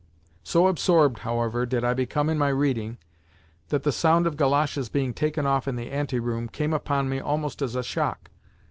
So 0.41 0.65
absorbed, 0.65 1.19
however, 1.19 1.67
did 1.67 1.83
I 1.83 1.93
become 1.93 2.27
in 2.27 2.39
my 2.39 2.49
reading 2.49 2.97
that 3.69 3.83
the 3.83 3.91
sound 3.91 4.25
of 4.25 4.35
goloshes 4.35 4.89
being 4.89 5.13
taken 5.13 5.45
off 5.45 5.67
in 5.67 5.75
the 5.75 5.91
ante 5.91 6.19
room 6.19 6.49
came 6.49 6.73
upon 6.73 7.07
me 7.07 7.19
almost 7.19 7.61
as 7.61 7.75
a 7.75 7.83
shock. 7.83 8.31